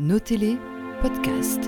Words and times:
Notez-les, 0.00 0.56
podcast. 1.02 1.60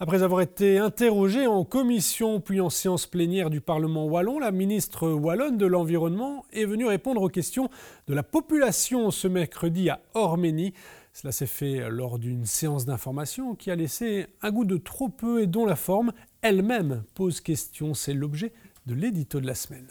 Après 0.00 0.24
avoir 0.24 0.40
été 0.40 0.78
interrogée 0.78 1.46
en 1.46 1.64
commission 1.64 2.40
puis 2.40 2.60
en 2.60 2.70
séance 2.70 3.06
plénière 3.06 3.48
du 3.48 3.60
Parlement 3.60 4.06
wallon, 4.06 4.40
la 4.40 4.50
ministre 4.50 5.08
wallonne 5.08 5.58
de 5.58 5.66
l'Environnement 5.66 6.44
est 6.52 6.64
venue 6.64 6.86
répondre 6.86 7.22
aux 7.22 7.28
questions 7.28 7.70
de 8.08 8.14
la 8.14 8.24
population 8.24 9.12
ce 9.12 9.28
mercredi 9.28 9.90
à 9.90 10.00
Orménie. 10.14 10.74
Cela 11.12 11.30
s'est 11.30 11.46
fait 11.46 11.88
lors 11.88 12.18
d'une 12.18 12.44
séance 12.44 12.84
d'information 12.84 13.54
qui 13.54 13.70
a 13.70 13.76
laissé 13.76 14.26
un 14.42 14.50
goût 14.50 14.64
de 14.64 14.76
trop 14.76 15.08
peu 15.08 15.40
et 15.40 15.46
dont 15.46 15.66
la 15.66 15.76
forme 15.76 16.12
elle-même 16.42 17.04
pose 17.14 17.40
question. 17.40 17.94
C'est 17.94 18.12
l'objet 18.12 18.52
de 18.86 18.94
l'édito 18.94 19.40
de 19.40 19.46
la 19.46 19.54
semaine. 19.54 19.86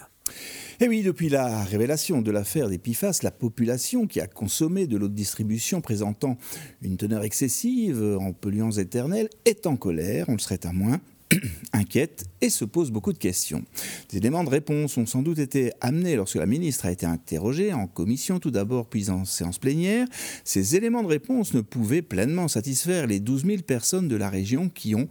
Et 0.80 0.88
oui, 0.88 1.04
depuis 1.04 1.30
la 1.30 1.64
révélation 1.64 2.22
de 2.22 2.32
l'affaire 2.32 2.68
des 2.68 2.78
PIFAS, 2.78 3.20
la 3.24 3.32
population 3.32 4.08
qui 4.08 4.20
a 4.20 4.28
consommé 4.28 4.88
de 4.88 4.98
l'eau 4.98 5.08
de 5.08 5.14
distribution 5.14 5.80
présentant 5.80 6.38
une 6.82 6.98
teneur 6.98 7.24
excessive 7.24 8.18
en 8.20 8.34
polluants 8.34 8.72
éternels 8.72 9.30
est 9.46 9.68
en 9.68 9.78
colère, 9.78 10.26
on 10.28 10.34
le 10.34 10.40
serait 10.40 10.66
à 10.66 10.74
moins. 10.74 11.00
inquiète 11.74 12.26
et 12.42 12.50
se 12.50 12.66
pose 12.66 12.92
beaucoup 12.92 13.14
de 13.14 13.18
questions. 13.18 13.64
Des 14.10 14.18
éléments 14.18 14.44
de 14.44 14.50
réponse 14.50 14.98
ont 14.98 15.06
sans 15.06 15.22
doute 15.22 15.40
été 15.40 15.72
amenés 15.82 16.16
lorsque 16.16 16.36
la 16.36 16.46
ministre 16.46 16.86
a 16.86 16.92
été 16.92 17.06
interrogée 17.06 17.74
en 17.74 17.88
commission 17.88 18.40
tout 18.40 18.52
d'abord 18.52 18.88
puis 18.88 19.10
en 19.10 19.26
séance 19.26 19.58
plénière. 19.58 20.08
Ces 20.44 20.76
éléments 20.76 21.04
de 21.04 21.08
réponse 21.08 21.54
ne 21.54 21.62
pouvaient 21.62 22.02
pleinement 22.02 22.48
satisfaire 22.48 23.08
les 23.08 23.20
12 23.20 23.46
000 23.46 23.62
personnes 23.64 24.08
de 24.08 24.16
la 24.16 24.30
région 24.30 24.70
qui 24.70 24.96
ont 24.96 25.08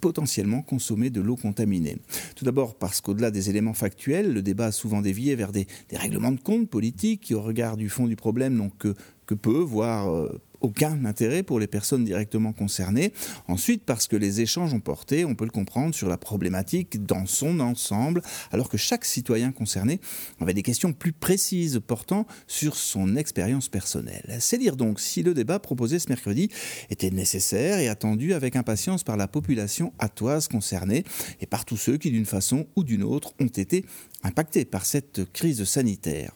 potentiellement 0.00 0.62
consommé 0.62 1.10
de 1.10 1.20
l'eau 1.20 1.36
contaminée. 1.36 1.98
Tout 2.34 2.44
d'abord 2.44 2.74
parce 2.74 3.00
qu'au-delà 3.00 3.30
des 3.30 3.50
éléments 3.50 3.74
factuels, 3.74 4.32
le 4.32 4.42
débat 4.42 4.66
a 4.66 4.72
souvent 4.72 5.00
dévié 5.00 5.34
vers 5.34 5.52
des, 5.52 5.66
règlements 5.92 6.32
de 6.32 6.40
compte 6.40 6.68
politiques 6.68 7.22
qui 7.22 7.34
au 7.34 7.42
regard 7.42 7.76
du 7.76 7.88
fond 7.88 8.06
du 8.06 8.16
problème 8.16 8.54
n'ont 8.54 8.70
que 8.70 8.94
que 9.26 9.34
peu, 9.34 9.58
voire 9.58 10.10
euh, 10.10 10.40
aucun 10.60 11.04
intérêt 11.04 11.42
pour 11.42 11.60
les 11.60 11.66
personnes 11.66 12.04
directement 12.04 12.52
concernées. 12.52 13.12
Ensuite, 13.48 13.84
parce 13.84 14.06
que 14.06 14.16
les 14.16 14.40
échanges 14.40 14.74
ont 14.74 14.80
porté, 14.80 15.24
on 15.24 15.34
peut 15.34 15.44
le 15.44 15.50
comprendre, 15.50 15.94
sur 15.94 16.08
la 16.08 16.16
problématique 16.16 17.04
dans 17.04 17.26
son 17.26 17.60
ensemble, 17.60 18.22
alors 18.52 18.68
que 18.68 18.76
chaque 18.76 19.04
citoyen 19.04 19.52
concerné 19.52 20.00
avait 20.40 20.54
des 20.54 20.62
questions 20.62 20.92
plus 20.92 21.12
précises 21.12 21.80
portant 21.86 22.26
sur 22.46 22.76
son 22.76 23.16
expérience 23.16 23.68
personnelle. 23.68 24.36
C'est 24.40 24.58
dire 24.58 24.76
donc 24.76 25.00
si 25.00 25.22
le 25.22 25.34
débat 25.34 25.58
proposé 25.58 25.98
ce 25.98 26.08
mercredi 26.08 26.50
était 26.90 27.10
nécessaire 27.10 27.78
et 27.78 27.88
attendu 27.88 28.32
avec 28.32 28.56
impatience 28.56 29.04
par 29.04 29.16
la 29.16 29.28
population 29.28 29.92
atoise 29.98 30.48
concernée 30.48 31.04
et 31.40 31.46
par 31.46 31.64
tous 31.64 31.76
ceux 31.76 31.96
qui, 31.96 32.10
d'une 32.10 32.26
façon 32.26 32.66
ou 32.76 32.84
d'une 32.84 33.02
autre, 33.02 33.32
ont 33.40 33.46
été 33.46 33.84
impactés 34.22 34.64
par 34.64 34.86
cette 34.86 35.30
crise 35.32 35.64
sanitaire. 35.64 36.32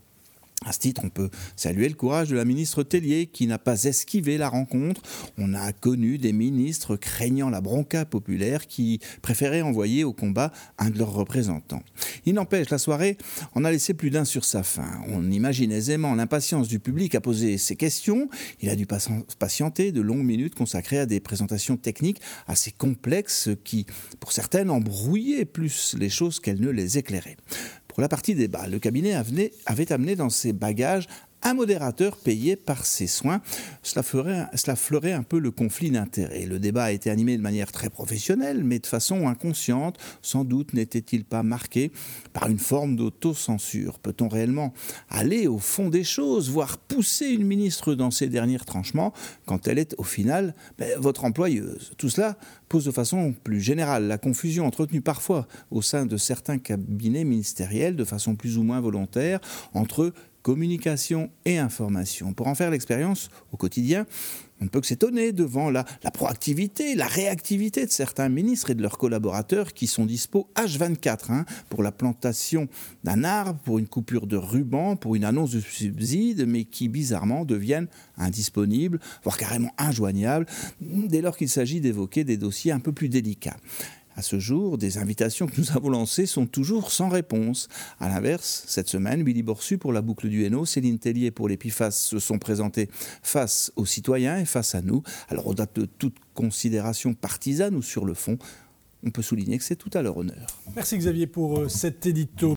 À 0.66 0.72
ce 0.72 0.78
titre, 0.78 1.00
on 1.05 1.08
peut 1.08 1.30
saluer 1.56 1.89
le 1.89 1.94
courage 1.94 2.28
de 2.28 2.36
la 2.36 2.44
ministre 2.44 2.83
Tellier 2.83 3.27
qui 3.27 3.47
n'a 3.47 3.58
pas 3.58 3.84
esquivé 3.84 4.36
la 4.36 4.50
rencontre. 4.50 5.00
On 5.39 5.55
a 5.55 5.72
connu 5.72 6.19
des 6.19 6.34
ministres 6.34 6.97
craignant 6.97 7.48
la 7.48 7.62
bronca 7.62 8.05
populaire 8.05 8.66
qui 8.66 9.00
préféraient 9.22 9.62
envoyer 9.62 10.05
au 10.05 10.12
combat 10.12 10.53
un 10.77 10.91
de 10.91 10.98
leurs 10.98 11.14
représentants. 11.14 11.83
Il 12.27 12.34
n'empêche, 12.34 12.69
la 12.69 12.77
soirée 12.77 13.16
en 13.55 13.64
a 13.64 13.70
laissé 13.70 13.94
plus 13.94 14.11
d'un 14.11 14.27
sur 14.27 14.44
sa 14.44 14.62
faim. 14.62 15.00
On 15.08 15.31
imagine 15.31 15.72
aisément 15.72 16.14
l'impatience 16.14 16.69
du 16.69 16.78
public 16.78 17.14
à 17.14 17.22
poser 17.22 17.56
ses 17.56 17.77
questions. 17.77 18.28
Il 18.61 18.69
a 18.69 18.77
dû 18.77 18.86
patienter 18.86 19.92
de 19.92 20.03
longues 20.03 20.27
minutes 20.27 20.55
consacrées 20.55 20.98
à 20.98 21.06
des 21.06 21.20
présentations 21.20 21.78
techniques 21.78 22.20
assez 22.47 22.70
complexes 22.70 23.48
qui, 23.64 23.86
pour 24.20 24.33
certaines, 24.33 24.69
embrouillaient 24.69 25.47
plus 25.47 25.97
les 25.98 26.11
choses 26.11 26.38
qu'elles 26.38 26.61
ne 26.61 26.69
les 26.69 26.98
éclairaient. 26.98 27.38
La 28.01 28.09
partie 28.09 28.34
débat, 28.34 28.67
le 28.67 28.79
cabinet 28.79 29.15
avait 29.67 29.93
amené 29.93 30.17
dans 30.17 30.31
ses 30.31 30.55
bagages 30.55 31.06
un 31.43 31.55
modérateur 31.55 32.17
payé 32.17 32.57
par 32.57 32.85
ses 32.85 33.07
soins. 33.07 33.41
Cela, 33.83 34.03
fleurait 34.03 35.13
un 35.13 35.23
peu 35.23 35.39
le 35.39 35.51
conflit 35.51 35.91
d'intérêts. 35.91 36.47
Le 36.47 36.59
débat 36.59 36.85
a 36.85 36.91
été 36.93 37.11
animé 37.11 37.37
de 37.37 37.43
manière 37.43 37.73
très 37.73 37.91
professionnelle, 37.91 38.63
mais 38.65 38.79
de 38.79 38.87
façon 38.87 39.29
inconsciente. 39.29 39.99
Sans 40.23 40.45
doute 40.45 40.75
n'était-il 40.75 41.25
pas 41.25 41.43
marqué 41.43 41.93
par 42.33 42.49
une 42.49 42.59
forme 42.59 42.97
d'autocensure. 42.97 43.99
Peut-on 43.99 44.29
réellement 44.29 44.73
aller 45.09 45.47
au 45.47 45.59
fond 45.59 45.89
des 45.89 46.05
choses, 46.05 46.50
voire 46.50 46.79
pousser 46.79 47.27
une 47.27 47.45
ministre 47.45 47.95
dans 47.95 48.11
ses 48.11 48.29
derniers 48.29 48.59
tranchements, 48.59 49.12
quand 49.47 49.69
elle 49.69 49.79
est 49.79 49.95
au 49.99 50.05
final 50.05 50.55
ben, 50.79 50.99
votre 50.99 51.25
employeuse? 51.25 51.93
Tout 51.97 52.09
cela 52.09 52.37
pose 52.69 52.84
de 52.84 52.91
façon 52.91 53.34
plus 53.45 53.61
générale 53.61 54.06
la 54.06 54.19
confusion 54.19 54.67
entretenue 54.67 55.00
parfois 55.00 55.49
au 55.71 55.83
sein 55.83 56.06
de 56.06 56.17
certains 56.17 56.59
cabinets 56.59 57.25
ministériels, 57.25 57.97
de 57.97 58.05
façon 58.05 58.37
plus 58.37 58.59
ou 58.59 58.62
moins 58.62 58.81
volontaire, 58.81 59.41
entre 59.75 60.12
communication 60.43 61.31
et 61.45 61.59
information. 61.59 62.33
Pour 62.33 62.47
en 62.47 62.55
faire 62.55 62.71
l'expérience 62.71 63.31
au 63.53 63.56
quotidien, 63.56 64.06
on 64.61 64.65
ne 64.65 64.69
peut 64.69 64.81
que 64.81 64.87
s'étonner 64.87 65.33
devant 65.33 65.71
la, 65.71 65.84
proactivité, 66.12 66.95
la 66.95 67.06
réactivité 67.06 67.87
de 67.87 67.91
certains 67.91 68.28
ministres 68.28 68.71
et 68.71 68.75
de 68.75 68.83
leurs 68.83 68.99
collaborateurs 68.99 69.73
qui 69.73 69.87
sont 69.87 70.05
dispo 70.05 70.49
H24 70.55 71.33
hein, 71.33 71.47
pour 71.71 71.83
la 71.83 71.93
plantation 71.93 72.69
d'un 73.03 73.25
arbre, 73.25 73.59
pour 73.65 73.79
une 73.79 73.89
coupure 73.89 74.27
de 74.27 74.37
ruban, 74.37 74.97
pour 74.97 75.15
une 75.15 75.25
annonce 75.25 75.53
de 75.53 75.61
subside, 75.61 76.45
mais 76.47 76.65
qui 76.65 76.89
bizarrement 76.89 77.47
deviennent 77.47 77.89
indisponibles, 78.19 79.00
voire 79.25 79.39
carrément 79.39 79.73
injoignables, 79.79 80.47
dès 80.81 81.23
lors 81.23 81.39
qu'il 81.39 81.49
s'agit 81.49 81.81
d'évoquer 81.81 82.25
des 82.25 82.37
dossiers 82.37 82.73
un 82.73 82.81
peu 82.81 82.93
plus 82.93 83.09
délicats. 83.09 83.56
À 84.20 84.22
ce 84.22 84.38
jour, 84.38 84.76
des 84.76 84.98
invitations 84.98 85.47
que 85.47 85.58
nous 85.58 85.70
avons 85.75 85.88
lancées 85.88 86.26
sont 86.26 86.44
toujours 86.44 86.92
sans 86.92 87.08
réponse. 87.08 87.69
À 88.00 88.10
l'inverse, 88.10 88.64
cette 88.66 88.86
semaine, 88.86 89.22
Billy 89.22 89.42
Borsu 89.42 89.78
pour 89.78 89.94
la 89.94 90.03
boucle 90.03 90.28
du 90.28 90.44
Hainaut, 90.44 90.66
Céline 90.66 90.98
Tellier 90.98 91.31
pour 91.31 91.48
l'Épifas 91.48 91.91
se 91.91 92.19
sont 92.19 92.38
présentés 92.38 92.91
face 93.22 93.72
aux 93.76 93.86
citoyens 93.86 94.38
et 94.38 94.44
face 94.44 94.75
à 94.75 94.82
nous. 94.82 95.03
Alors, 95.31 95.47
au-delà 95.47 95.66
de 95.75 95.86
toute 95.86 96.16
considération 96.34 97.14
partisane 97.14 97.75
ou 97.75 97.81
sur 97.81 98.04
le 98.04 98.12
fond, 98.12 98.36
on 99.03 99.10
peut 99.10 99.22
souligner 99.22 99.56
que 99.56 99.64
c'est 99.64 99.76
tout 99.76 99.91
à 99.94 100.03
leur 100.03 100.19
honneur. 100.19 100.47
Merci 100.76 100.98
Xavier 100.98 101.26
pour 101.26 101.60
euh, 101.60 101.69
cet 101.69 102.04
édito. 102.04 102.48